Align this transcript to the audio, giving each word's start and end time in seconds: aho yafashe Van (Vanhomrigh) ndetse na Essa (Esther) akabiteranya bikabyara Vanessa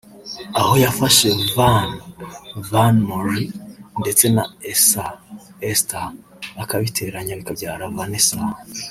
aho 0.59 0.73
yafashe 0.83 1.29
Van 1.55 1.89
(Vanhomrigh) 2.69 3.53
ndetse 4.01 4.25
na 4.35 4.43
Essa 4.71 5.05
(Esther) 5.71 6.09
akabiteranya 6.63 7.37
bikabyara 7.39 7.93
Vanessa 7.97 8.39